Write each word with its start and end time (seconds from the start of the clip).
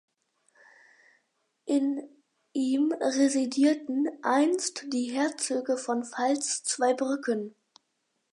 In 1.65 2.01
ihm 2.53 2.91
residierten 2.99 4.07
einst 4.23 4.91
die 4.91 5.11
Herzöge 5.13 5.77
von 5.77 6.03
Pfalz-Zweibrücken. 6.05 7.53